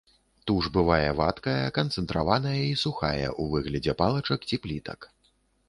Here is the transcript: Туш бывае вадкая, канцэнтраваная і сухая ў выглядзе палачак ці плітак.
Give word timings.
Туш 0.51 0.69
бывае 0.77 1.09
вадкая, 1.19 1.65
канцэнтраваная 1.77 2.55
і 2.61 2.73
сухая 2.85 3.27
ў 3.29 3.43
выглядзе 3.55 3.93
палачак 4.03 4.39
ці 4.51 4.63
плітак. 4.67 4.99